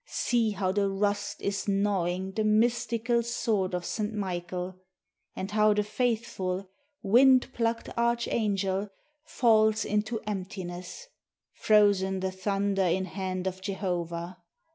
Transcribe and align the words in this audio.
See 0.07 0.49
how 0.49 0.71
the 0.71 0.89
rust 0.89 1.43
is 1.43 1.67
Gnawing 1.67 2.31
the 2.31 2.43
mystical 2.43 3.21
Sword 3.21 3.75
of 3.75 3.85
St. 3.85 4.11
Michael; 4.11 4.79
And 5.35 5.51
how 5.51 5.75
the 5.75 5.83
faithful 5.83 6.67
Wind 7.03 7.53
plucked 7.53 7.87
archangel 7.95 8.89
Falls 9.25 9.85
into 9.85 10.19
emptiness; 10.21 11.05
Frozen 11.53 12.21
the 12.21 12.31
thunder 12.31 12.81
in 12.81 13.05
Hand 13.05 13.45
of 13.45 13.61
Jehovah. 13.61 14.39